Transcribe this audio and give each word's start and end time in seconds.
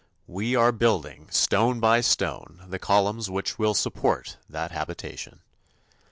We 0.25 0.55
are 0.55 0.71
building, 0.71 1.27
stone 1.29 1.79
by 1.79 2.01
stone, 2.01 2.65
the 2.67 2.79
columns 2.79 3.29
which 3.29 3.59
will 3.59 3.75
support 3.75 4.37
that 4.49 4.71
habitation. 4.71 5.41